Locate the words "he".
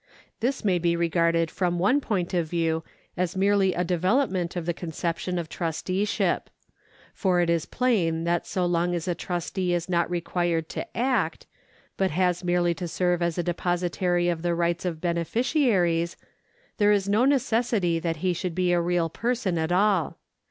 18.25-18.33